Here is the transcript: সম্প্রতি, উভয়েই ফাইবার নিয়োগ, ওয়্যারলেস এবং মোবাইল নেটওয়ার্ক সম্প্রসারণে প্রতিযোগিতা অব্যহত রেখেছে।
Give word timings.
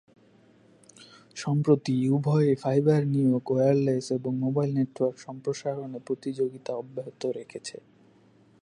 সম্প্রতি, 1.35 1.95
উভয়েই 2.09 2.55
ফাইবার 2.55 3.01
নিয়োগ, 3.07 3.43
ওয়্যারলেস 3.51 4.05
এবং 4.11 4.31
মোবাইল 4.35 4.69
নেটওয়ার্ক 4.73 5.17
সম্প্রসারণে 5.19 5.99
প্রতিযোগিতা 6.07 6.71
অব্যহত 6.75 7.21
রেখেছে। 7.37 7.77